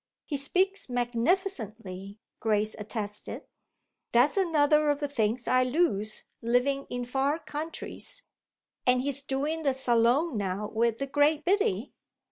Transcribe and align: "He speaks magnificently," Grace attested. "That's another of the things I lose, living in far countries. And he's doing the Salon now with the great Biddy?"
"He 0.25 0.35
speaks 0.35 0.89
magnificently," 0.89 2.17
Grace 2.39 2.75
attested. 2.79 3.43
"That's 4.11 4.35
another 4.35 4.89
of 4.89 4.99
the 4.99 5.07
things 5.07 5.47
I 5.47 5.61
lose, 5.61 6.23
living 6.41 6.87
in 6.89 7.05
far 7.05 7.37
countries. 7.37 8.23
And 8.87 9.01
he's 9.03 9.21
doing 9.21 9.61
the 9.61 9.73
Salon 9.73 10.37
now 10.37 10.69
with 10.73 10.97
the 10.97 11.05
great 11.05 11.45
Biddy?" 11.45 11.93